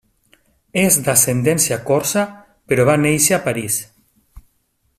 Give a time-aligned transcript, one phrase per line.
[0.83, 2.23] És d'ascendència corsa
[2.73, 3.77] però va néixer a París.